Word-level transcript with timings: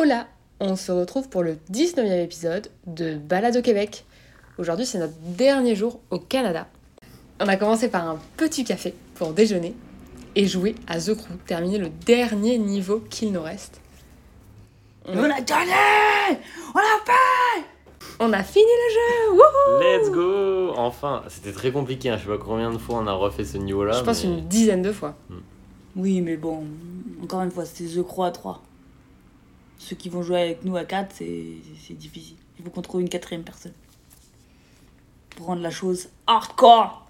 Hola 0.00 0.28
On 0.60 0.76
se 0.76 0.92
retrouve 0.92 1.28
pour 1.28 1.42
le 1.42 1.56
19e 1.72 2.22
épisode 2.22 2.70
de 2.86 3.16
Balade 3.16 3.56
au 3.56 3.62
Québec. 3.62 4.04
Aujourd'hui, 4.56 4.86
c'est 4.86 4.98
notre 5.00 5.18
dernier 5.36 5.74
jour 5.74 5.98
au 6.12 6.20
Canada. 6.20 6.68
On 7.40 7.48
a 7.48 7.56
commencé 7.56 7.88
par 7.88 8.08
un 8.08 8.20
petit 8.36 8.62
café 8.62 8.94
pour 9.16 9.32
déjeuner 9.32 9.74
et 10.36 10.46
jouer 10.46 10.76
à 10.86 11.00
The 11.00 11.16
Crew, 11.16 11.32
terminer 11.48 11.78
le 11.78 11.88
dernier 11.88 12.58
niveau 12.58 13.00
qu'il 13.10 13.32
nous 13.32 13.42
reste. 13.42 13.80
On 15.04 15.18
a 15.24 15.40
gagné 15.40 15.72
On 16.76 16.78
a 16.78 17.04
fait 17.04 17.64
On 18.20 18.32
a 18.32 18.44
fini 18.44 18.66
le 18.66 18.94
jeu 18.94 19.32
Wouhou 19.32 19.80
Let's 19.80 20.12
go 20.12 20.74
Enfin, 20.76 21.24
c'était 21.26 21.50
très 21.50 21.72
compliqué, 21.72 22.10
hein. 22.10 22.18
je 22.18 22.22
sais 22.22 22.38
pas 22.38 22.38
combien 22.38 22.70
de 22.70 22.78
fois 22.78 23.00
on 23.02 23.06
a 23.08 23.12
refait 23.14 23.44
ce 23.44 23.58
niveau-là. 23.58 23.94
Je 23.94 24.04
pense 24.04 24.22
mais- 24.22 24.30
une 24.30 24.46
dizaine 24.46 24.82
de 24.82 24.92
fois. 24.92 25.16
Oui, 25.96 26.20
mais 26.20 26.36
bon, 26.36 26.62
encore 27.20 27.42
une 27.42 27.50
fois, 27.50 27.64
c'est 27.64 27.82
The 27.82 28.04
Croix 28.04 28.28
à 28.28 28.30
3. 28.30 28.62
Ceux 29.78 29.96
qui 29.96 30.08
vont 30.08 30.22
jouer 30.22 30.40
avec 30.40 30.64
nous 30.64 30.76
à 30.76 30.84
4, 30.84 31.14
c'est 31.14 31.44
c'est 31.86 31.94
difficile. 31.96 32.36
Il 32.58 32.64
faut 32.64 32.70
qu'on 32.70 32.82
trouve 32.82 33.00
une 33.00 33.08
quatrième 33.08 33.44
personne. 33.44 33.72
Pour 35.30 35.46
rendre 35.46 35.62
la 35.62 35.70
chose 35.70 36.08
hardcore 36.26 37.06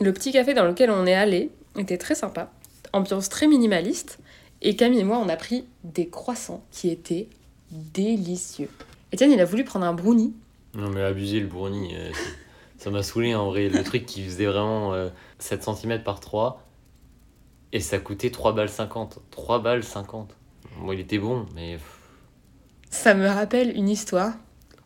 Le 0.00 0.12
petit 0.12 0.32
café 0.32 0.54
dans 0.54 0.64
lequel 0.64 0.90
on 0.90 1.06
est 1.06 1.14
allé 1.14 1.50
était 1.76 1.98
très 1.98 2.14
sympa, 2.14 2.52
ambiance 2.92 3.28
très 3.28 3.46
minimaliste, 3.46 4.18
et 4.62 4.76
Camille 4.76 5.00
et 5.00 5.04
moi 5.04 5.18
on 5.18 5.28
a 5.28 5.36
pris 5.36 5.64
des 5.84 6.08
croissants 6.08 6.64
qui 6.70 6.90
étaient 6.90 7.28
délicieux. 7.70 8.70
Etienne 9.12 9.32
il 9.32 9.40
a 9.40 9.44
voulu 9.44 9.64
prendre 9.64 9.86
un 9.86 9.94
brownie, 9.94 10.34
Non 10.74 10.90
mais 10.90 11.02
abusé 11.02 11.40
le 11.40 11.46
brownie, 11.46 11.94
euh, 11.96 12.10
ça 12.78 12.90
m'a 12.90 13.02
saoulé 13.02 13.34
en 13.34 13.46
vrai. 13.46 13.68
Le 13.68 13.82
truc 13.82 14.06
qui 14.06 14.22
faisait 14.24 14.46
vraiment 14.46 14.94
euh, 14.94 15.08
7 15.38 15.64
cm 15.64 16.02
par 16.02 16.20
3 16.20 16.62
et 17.72 17.80
ça 17.80 17.98
coûtait 17.98 18.30
3 18.30 18.54
balles 18.54 18.68
50. 18.68 19.20
3 19.30 19.60
balles 19.60 19.84
50. 19.84 20.34
Bon, 20.78 20.92
il 20.92 21.00
était 21.00 21.18
bon, 21.18 21.46
mais 21.54 21.78
ça 22.90 23.14
me 23.14 23.26
rappelle 23.26 23.76
une 23.76 23.88
histoire. 23.88 24.34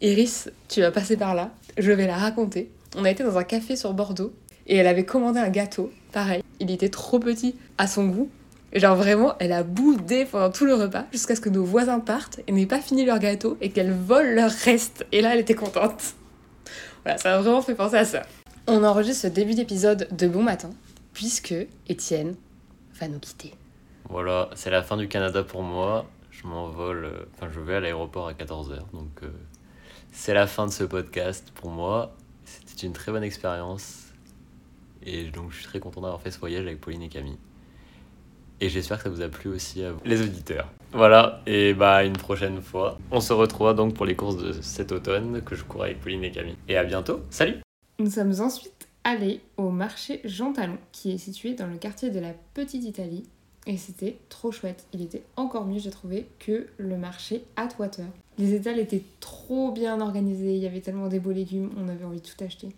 Iris, 0.00 0.50
tu 0.68 0.80
vas 0.80 0.90
passer 0.90 1.16
par 1.16 1.34
là, 1.34 1.50
je 1.78 1.92
vais 1.92 2.06
la 2.06 2.16
raconter. 2.16 2.70
On 2.96 3.04
a 3.04 3.10
été 3.10 3.22
dans 3.22 3.38
un 3.38 3.44
café 3.44 3.76
sur 3.76 3.92
Bordeaux, 3.92 4.32
et 4.66 4.76
elle 4.76 4.86
avait 4.86 5.04
commandé 5.04 5.38
un 5.38 5.48
gâteau, 5.48 5.92
pareil, 6.12 6.42
il 6.60 6.70
était 6.70 6.88
trop 6.88 7.18
petit 7.18 7.54
à 7.78 7.86
son 7.86 8.06
goût. 8.06 8.30
Genre 8.72 8.96
vraiment, 8.96 9.34
elle 9.38 9.52
a 9.52 9.62
boudé 9.62 10.24
pendant 10.24 10.50
tout 10.50 10.64
le 10.64 10.74
repas 10.74 11.04
jusqu'à 11.12 11.36
ce 11.36 11.40
que 11.42 11.50
nos 11.50 11.64
voisins 11.64 12.00
partent 12.00 12.40
et 12.46 12.52
n'aient 12.52 12.66
pas 12.66 12.80
fini 12.80 13.04
leur 13.04 13.18
gâteau 13.18 13.58
et 13.60 13.70
qu'elles 13.70 13.92
volent 13.92 14.34
leur 14.34 14.50
reste. 14.50 15.04
Et 15.12 15.20
là, 15.20 15.34
elle 15.34 15.40
était 15.40 15.54
contente. 15.54 16.14
Voilà, 17.04 17.18
ça 17.18 17.30
m'a 17.30 17.42
vraiment 17.42 17.60
fait 17.60 17.74
penser 17.74 17.96
à 17.96 18.04
ça. 18.06 18.22
On 18.66 18.82
enregistre 18.82 19.22
ce 19.22 19.26
début 19.26 19.54
d'épisode 19.54 20.08
de 20.10 20.26
Bon 20.26 20.42
Matin, 20.42 20.70
puisque 21.12 21.54
Étienne 21.88 22.34
va 22.98 23.08
nous 23.08 23.18
quitter. 23.18 23.52
Voilà, 24.12 24.50
c'est 24.54 24.68
la 24.68 24.82
fin 24.82 24.98
du 24.98 25.08
Canada 25.08 25.42
pour 25.42 25.62
moi. 25.62 26.04
Je 26.30 26.46
m'envole, 26.46 27.06
euh, 27.06 27.24
enfin 27.34 27.48
je 27.50 27.60
vais 27.60 27.76
à 27.76 27.80
l'aéroport 27.80 28.28
à 28.28 28.34
14h. 28.34 28.80
Donc 28.92 29.22
euh, 29.22 29.30
c'est 30.12 30.34
la 30.34 30.46
fin 30.46 30.66
de 30.66 30.70
ce 30.70 30.84
podcast 30.84 31.50
pour 31.54 31.70
moi. 31.70 32.14
C'était 32.44 32.86
une 32.86 32.92
très 32.92 33.10
bonne 33.10 33.24
expérience. 33.24 34.12
Et 35.02 35.30
donc 35.30 35.50
je 35.50 35.56
suis 35.56 35.64
très 35.64 35.80
content 35.80 36.02
d'avoir 36.02 36.20
fait 36.20 36.30
ce 36.30 36.38
voyage 36.38 36.66
avec 36.66 36.78
Pauline 36.78 37.00
et 37.00 37.08
Camille. 37.08 37.38
Et 38.60 38.68
j'espère 38.68 38.98
que 38.98 39.04
ça 39.04 39.08
vous 39.08 39.22
a 39.22 39.28
plu 39.30 39.48
aussi 39.48 39.82
à 39.82 39.92
vous, 39.92 40.00
les 40.04 40.20
auditeurs. 40.20 40.70
Voilà, 40.92 41.40
et 41.46 41.72
bah 41.72 42.04
une 42.04 42.12
prochaine 42.12 42.60
fois. 42.60 42.98
On 43.10 43.20
se 43.20 43.32
retrouvera 43.32 43.72
donc 43.72 43.94
pour 43.94 44.04
les 44.04 44.14
courses 44.14 44.36
de 44.36 44.52
cet 44.52 44.92
automne 44.92 45.40
que 45.40 45.54
je 45.54 45.64
cours 45.64 45.84
avec 45.84 46.02
Pauline 46.02 46.22
et 46.22 46.30
Camille. 46.30 46.58
Et 46.68 46.76
à 46.76 46.84
bientôt, 46.84 47.20
salut 47.30 47.62
Nous 47.98 48.10
sommes 48.10 48.38
ensuite 48.40 48.88
allés 49.04 49.40
au 49.56 49.70
marché 49.70 50.20
Jean 50.24 50.52
Talon, 50.52 50.76
qui 50.92 51.12
est 51.12 51.18
situé 51.18 51.54
dans 51.54 51.66
le 51.66 51.78
quartier 51.78 52.10
de 52.10 52.20
la 52.20 52.34
Petite 52.52 52.84
Italie. 52.84 53.24
Et 53.66 53.76
c'était 53.76 54.18
trop 54.28 54.50
chouette. 54.50 54.86
Il 54.92 55.02
était 55.02 55.22
encore 55.36 55.66
mieux, 55.66 55.78
j'ai 55.78 55.90
trouvé, 55.90 56.26
que 56.40 56.68
le 56.78 56.96
marché 56.96 57.44
Atwater. 57.56 58.06
Les 58.38 58.54
étals 58.54 58.78
étaient 58.78 59.04
trop 59.20 59.70
bien 59.70 60.00
organisés, 60.00 60.56
il 60.56 60.62
y 60.62 60.66
avait 60.66 60.80
tellement 60.80 61.08
des 61.08 61.20
beaux 61.20 61.32
légumes, 61.32 61.70
on 61.76 61.88
avait 61.88 62.04
envie 62.04 62.20
de 62.20 62.26
tout 62.26 62.42
acheter. 62.42 62.74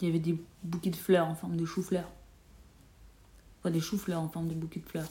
Il 0.00 0.08
y 0.08 0.10
avait 0.10 0.20
des 0.20 0.38
bouquets 0.62 0.90
de 0.90 0.96
fleurs 0.96 1.26
en 1.26 1.34
forme 1.34 1.56
de 1.56 1.64
chou-fleurs. 1.64 2.10
Enfin, 3.60 3.70
des 3.70 3.80
choux-fleurs 3.80 4.20
en 4.20 4.28
forme 4.28 4.48
de 4.48 4.54
bouquets 4.54 4.80
de 4.80 4.86
fleurs. 4.86 5.08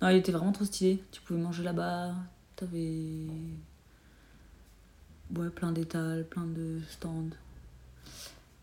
Non, 0.00 0.08
il 0.08 0.16
était 0.16 0.32
vraiment 0.32 0.52
trop 0.52 0.64
stylé. 0.64 1.02
Tu 1.12 1.20
pouvais 1.20 1.40
manger 1.40 1.62
là-bas. 1.62 2.14
T'avais. 2.56 3.26
Ouais, 5.36 5.50
plein 5.50 5.72
d'étals, 5.72 6.26
plein 6.28 6.46
de 6.46 6.80
stands. 6.90 7.30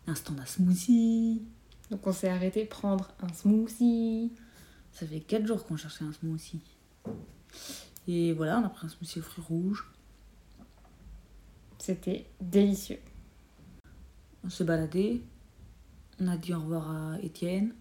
Un 0.06 0.14
stand 0.14 0.40
à 0.40 0.46
smoothie. 0.46 1.42
Donc 1.90 2.06
on 2.06 2.12
s'est 2.12 2.28
arrêté 2.28 2.64
prendre 2.64 3.12
un 3.20 3.32
smoothie. 3.32 4.32
Ça 4.92 5.06
fait 5.06 5.20
4 5.20 5.46
jours 5.46 5.64
qu'on 5.66 5.76
cherchait 5.76 6.04
un 6.04 6.12
smoothie. 6.12 6.62
Et 8.08 8.32
voilà, 8.32 8.58
on 8.58 8.64
a 8.64 8.68
pris 8.68 8.86
un 8.86 8.88
smoothie 8.88 9.18
aux 9.20 9.22
fruits 9.22 9.44
rouges. 9.48 9.90
C'était 11.78 12.26
délicieux. 12.40 12.98
On 14.44 14.50
s'est 14.50 14.64
baladé. 14.64 15.22
On 16.20 16.28
a 16.28 16.36
dit 16.36 16.54
au 16.54 16.60
revoir 16.60 16.90
à 16.90 17.20
Étienne. 17.20 17.74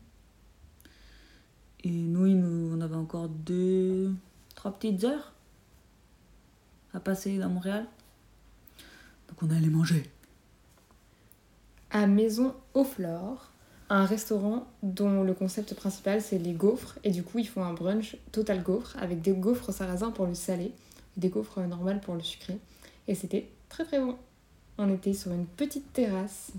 Et 1.83 1.89
nous, 1.89 2.27
nous, 2.27 2.75
on 2.75 2.81
avait 2.81 2.95
encore 2.95 3.29
deux, 3.29 4.13
trois 4.55 4.71
petites 4.73 5.03
heures 5.03 5.33
à 6.93 6.99
passer 6.99 7.37
dans 7.37 7.49
Montréal. 7.49 7.87
Donc 9.29 9.43
on 9.43 9.49
allait 9.49 9.69
manger. 9.69 10.09
à 11.91 12.07
Maison 12.07 12.53
aux 12.73 12.83
Flores, 12.83 13.51
un 13.89 14.05
restaurant 14.05 14.65
dont 14.83 15.23
le 15.23 15.33
concept 15.33 15.75
principal 15.75 16.21
c'est 16.21 16.37
les 16.37 16.53
gaufres 16.53 16.97
et 17.03 17.11
du 17.11 17.23
coup 17.23 17.39
ils 17.39 17.47
font 17.47 17.63
un 17.63 17.73
brunch 17.73 18.17
total 18.31 18.63
gaufre 18.63 18.95
avec 18.99 19.21
des 19.21 19.31
gaufres 19.31 19.71
sarrasin 19.71 20.11
pour 20.11 20.25
le 20.25 20.33
salé, 20.33 20.71
des 21.17 21.29
gaufres 21.29 21.59
normales 21.61 22.01
pour 22.01 22.15
le 22.15 22.21
sucré 22.21 22.57
et 23.07 23.15
c'était 23.15 23.47
très 23.69 23.85
très 23.85 23.99
bon. 23.99 24.15
On 24.77 24.93
était 24.93 25.13
sur 25.13 25.31
une 25.31 25.45
petite 25.45 25.93
terrasse, 25.93 26.51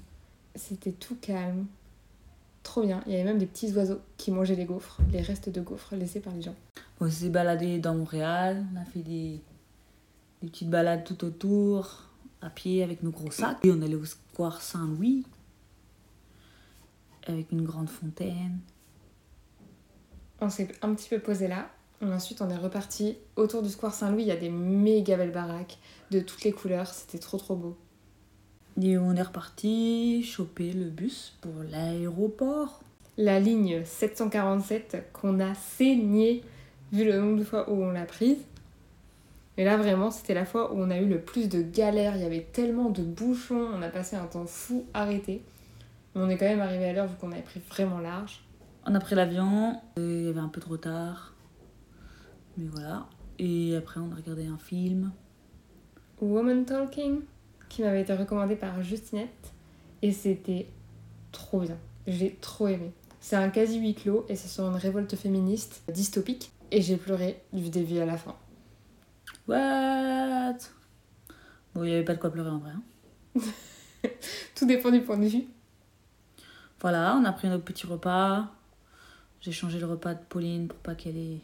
c'était 0.55 0.93
tout 0.93 1.17
calme, 1.21 1.67
trop 2.63 2.83
bien. 2.83 3.03
Il 3.07 3.13
y 3.13 3.17
avait 3.17 3.25
même 3.25 3.39
des 3.39 3.47
petits 3.47 3.73
oiseaux 3.73 4.01
qui 4.17 4.31
mangeaient 4.31 4.55
les 4.55 4.65
gaufres, 4.65 4.99
les 5.13 5.21
restes 5.21 5.51
de 5.51 5.61
gaufres 5.61 5.95
laissés 5.95 6.21
par 6.21 6.33
les 6.33 6.43
gens. 6.43 6.55
On 7.01 7.11
s'est 7.11 7.29
baladé 7.29 7.79
dans 7.79 7.95
Montréal. 7.95 8.65
On 8.73 8.81
a 8.81 8.85
fait 8.85 9.01
des, 9.01 9.41
des 10.43 10.49
petites 10.49 10.71
balades 10.71 11.05
tout 11.05 11.25
autour, 11.25 12.05
à 12.41 12.49
pied 12.49 12.83
avec 12.83 13.03
nos 13.03 13.11
gros 13.11 13.31
sacs. 13.31 13.59
Et 13.65 13.71
on 13.71 13.83
allait 13.83 13.97
au 13.97 14.05
square 14.05 14.63
Saint-Louis 14.63 15.25
avec 17.27 17.53
une 17.53 17.63
grande 17.63 17.91
fontaine. 17.91 18.59
On 20.41 20.51
s'est 20.51 20.69
un 20.83 20.95
petit 20.95 21.09
peu 21.09 21.19
posé 21.19 21.49
là. 21.49 21.71
Ensuite, 22.03 22.43
on 22.43 22.51
est 22.51 22.57
reparti 22.57 23.17
autour 23.37 23.63
du 23.63 23.71
Square 23.71 23.95
Saint-Louis. 23.95 24.25
Il 24.25 24.29
y 24.29 24.33
a 24.33 24.37
des 24.37 24.51
méga 24.51 25.17
belles 25.17 25.33
baraques 25.33 25.79
de 26.11 26.21
toutes 26.21 26.45
les 26.45 26.53
couleurs. 26.53 26.89
C'était 26.89 27.19
trop 27.19 27.39
trop 27.39 27.57
beau. 27.57 27.77
Et 28.81 28.99
on 28.99 29.15
est 29.15 29.23
reparti 29.23 30.23
choper 30.23 30.73
le 30.73 30.91
bus 30.91 31.37
pour 31.41 31.55
l'aéroport. 31.71 32.81
La 33.17 33.41
ligne 33.41 33.83
747 33.85 35.11
qu'on 35.15 35.41
a 35.41 35.55
saignée 35.55 36.45
vu 36.93 37.05
le 37.05 37.19
nombre 37.19 37.39
de 37.39 37.45
fois 37.45 37.71
où 37.71 37.83
on 37.83 37.91
l'a 37.91 38.05
prise. 38.05 38.39
Mais 39.57 39.65
là, 39.65 39.79
vraiment, 39.79 40.11
c'était 40.11 40.35
la 40.35 40.45
fois 40.45 40.75
où 40.75 40.79
on 40.79 40.91
a 40.91 40.99
eu 40.99 41.07
le 41.07 41.19
plus 41.19 41.49
de 41.49 41.63
galères. 41.63 42.17
Il 42.17 42.23
y 42.23 42.27
avait 42.27 42.47
tellement 42.53 42.91
de 42.91 43.03
bouchons. 43.03 43.69
On 43.75 43.81
a 43.81 43.89
passé 43.89 44.17
un 44.17 44.27
temps 44.27 44.47
fou 44.47 44.85
arrêté. 44.93 45.43
Mais 46.17 46.23
on 46.23 46.31
est 46.31 46.39
quand 46.39 46.47
même 46.47 46.61
arrivé 46.61 46.89
à 46.89 46.93
l'heure 46.95 47.07
vu 47.07 47.15
qu'on 47.17 47.31
avait 47.31 47.43
pris 47.43 47.61
vraiment 47.69 47.99
large. 47.99 48.43
On 48.87 48.95
a 48.95 49.01
pris 49.01 49.15
l'avion, 49.15 49.79
il 49.99 50.25
y 50.25 50.29
avait 50.29 50.41
un 50.41 50.49
peu 50.49 50.63
de 50.63 50.67
retard. 50.67 51.35
Mais 52.57 52.69
voilà. 52.69 53.07
Et 53.39 53.77
après, 53.77 54.01
on 54.01 54.11
a 54.11 54.15
regardé 54.15 54.47
un 54.47 54.57
film. 54.57 55.13
Woman 56.23 56.65
Talking, 56.65 57.21
qui 57.69 57.83
m'avait 57.83 58.01
été 58.01 58.15
recommandé 58.15 58.57
par 58.57 58.83
Justinette. 58.83 59.53
Et 60.01 60.11
c'était 60.11 60.69
trop 61.33 61.61
bien. 61.61 61.77
J'ai 62.07 62.37
trop 62.37 62.69
aimé. 62.69 62.93
C'est 63.21 63.37
un 63.37 63.51
quasi 63.51 63.79
huis 63.79 63.95
clos 63.95 64.25
et 64.31 64.37
c'est 64.37 64.49
sur 64.49 64.65
une 64.67 64.77
révolte 64.77 65.17
féministe 65.17 65.83
dystopique. 65.93 66.51
Et 66.71 66.81
j'ai 66.81 66.97
pleuré 66.97 67.43
du 67.53 67.69
début 67.69 67.99
à 67.99 68.07
la 68.07 68.17
fin. 68.17 68.35
What? 69.49 70.57
Bon, 71.75 71.85
il 71.85 71.89
n'y 71.89 71.95
avait 71.95 72.05
pas 72.05 72.15
de 72.15 72.21
quoi 72.21 72.31
pleurer 72.31 72.49
en 72.49 72.59
vrai. 72.59 72.71
hein. 72.71 73.41
Tout 74.55 74.65
dépend 74.67 74.91
du 74.91 75.03
point 75.03 75.19
de 75.19 75.27
vue. 75.27 75.47
Voilà, 76.81 77.17
on 77.21 77.25
a 77.25 77.33
pris 77.33 77.49
notre 77.49 77.65
petit 77.65 77.87
repas. 77.87 78.49
J'ai 79.41 79.53
changé 79.53 79.79
le 79.79 79.87
repas 79.87 80.15
de 80.15 80.21
Pauline 80.29 80.69
pour 80.69 80.79
pas 80.79 80.95
qu'elle 80.95 81.17
ait 81.17 81.41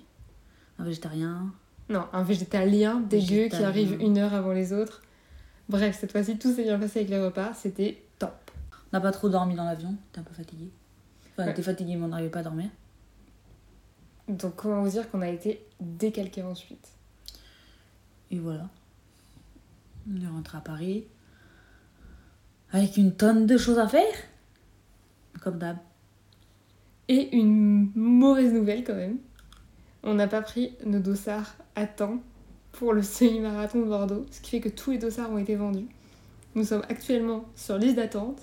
un 0.79 0.84
végétarien. 0.84 1.52
Non, 1.88 2.06
un 2.12 2.23
végétalien 2.23 3.00
dégueu 3.00 3.26
qui 3.26 3.32
Végétalien. 3.34 3.69
arrive 3.69 4.00
une 4.00 4.19
heure 4.19 4.34
avant 4.34 4.52
les 4.52 4.73
autres. 4.73 5.02
Bref, 5.69 5.96
cette 6.00 6.12
fois-ci, 6.12 6.38
tout 6.38 6.52
s'est 6.55 6.64
bien 6.64 6.79
passé 6.79 7.00
avec 7.00 7.11
les 7.11 7.23
repas. 7.23 7.52
C'était 7.55 8.02
top. 8.19 8.50
On 8.93 8.96
n'a 8.96 9.00
pas 9.00 9.11
trop 9.12 9.29
dormi 9.29 9.55
dans 9.55 9.64
l'avion, 9.64 9.94
t'es 10.12 10.20
un 10.20 10.23
peu 10.23 10.34
fatigué. 10.34 10.70
Enfin, 11.32 11.46
Ouais. 11.49 11.55
t'es 11.55 11.62
fatigué, 11.62 11.96
mais 11.96 12.05
on 12.05 12.08
n'arrivait 12.08 12.28
pas 12.31 12.40
à 12.40 12.43
dormir. 12.43 12.69
Donc, 14.28 14.56
comment 14.56 14.82
vous 14.82 14.90
dire 14.90 15.11
qu'on 15.11 15.23
a 15.23 15.28
été 15.28 15.64
décalqué 15.81 16.43
ensuite? 16.43 16.88
Et 18.31 18.38
voilà. 18.38 18.69
On 20.11 20.20
est 20.20 20.26
rentré 20.28 20.58
à 20.58 20.61
Paris. 20.61 21.05
Avec 22.73 22.96
une 22.96 23.14
tonne 23.14 23.46
de 23.46 23.56
choses 23.56 23.78
à 23.78 23.88
faire. 23.88 24.12
Comme 25.42 25.58
d'hab. 25.58 25.76
Et 27.08 27.36
une 27.36 27.90
mauvaise 27.96 28.52
nouvelle 28.52 28.84
quand 28.84 28.94
même. 28.94 29.18
On 30.04 30.14
n'a 30.14 30.28
pas 30.28 30.40
pris 30.40 30.74
nos 30.86 31.00
dossards 31.00 31.56
à 31.74 31.86
temps 31.86 32.20
pour 32.70 32.92
le 32.92 33.02
semi-marathon 33.02 33.80
de 33.80 33.86
Bordeaux, 33.86 34.24
ce 34.30 34.40
qui 34.40 34.50
fait 34.50 34.60
que 34.60 34.68
tous 34.68 34.92
les 34.92 34.98
dossards 34.98 35.30
ont 35.32 35.38
été 35.38 35.56
vendus. 35.56 35.88
Nous 36.54 36.64
sommes 36.64 36.84
actuellement 36.88 37.44
sur 37.56 37.76
liste 37.76 37.96
d'attente. 37.96 38.40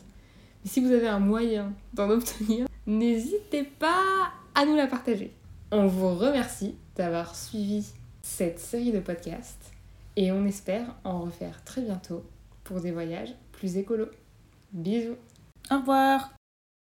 Mais 0.63 0.69
si 0.69 0.81
vous 0.81 0.91
avez 0.91 1.07
un 1.07 1.19
moyen 1.19 1.73
d'en 1.93 2.09
obtenir, 2.09 2.67
n'hésitez 2.87 3.63
pas 3.63 4.31
à 4.55 4.65
nous 4.65 4.75
la 4.75 4.87
partager. 4.87 5.33
On 5.71 5.87
vous 5.87 6.15
remercie 6.15 6.75
d'avoir 6.95 7.35
suivi 7.35 7.85
cette 8.21 8.59
série 8.59 8.91
de 8.91 8.99
podcasts 8.99 9.71
et 10.15 10.31
on 10.31 10.45
espère 10.45 10.95
en 11.05 11.21
refaire 11.21 11.63
très 11.63 11.81
bientôt 11.81 12.25
pour 12.65 12.81
des 12.81 12.91
voyages 12.91 13.33
plus 13.53 13.77
écolos. 13.77 14.09
Bisous 14.73 15.15
Au 15.71 15.77
revoir 15.77 16.31